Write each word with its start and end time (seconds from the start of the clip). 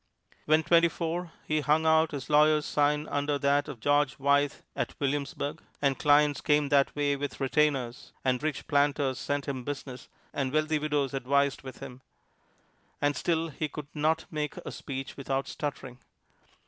When 0.45 0.63
twenty 0.63 0.87
four, 0.87 1.31
he 1.45 1.59
hung 1.61 1.85
out 1.85 2.09
his 2.09 2.27
lawyer's 2.27 2.65
sign 2.65 3.07
under 3.07 3.37
that 3.37 3.67
of 3.67 3.79
George 3.79 4.17
Wythe 4.17 4.55
at 4.75 4.99
Williamsburg. 4.99 5.61
And 5.79 5.99
clients 5.99 6.41
came 6.41 6.69
that 6.69 6.95
way 6.95 7.15
with 7.15 7.39
retainers, 7.39 8.11
and 8.25 8.41
rich 8.41 8.65
planters 8.65 9.19
sent 9.19 9.47
him 9.47 9.63
business, 9.63 10.09
and 10.33 10.51
wealthy 10.51 10.79
widows 10.79 11.13
advised 11.13 11.61
with 11.61 11.81
him 11.81 12.01
and 12.99 13.15
still 13.15 13.49
he 13.49 13.67
could 13.67 13.89
not 13.93 14.25
make 14.31 14.57
a 14.65 14.71
speech 14.71 15.15
without 15.17 15.47
stuttering. 15.47 15.99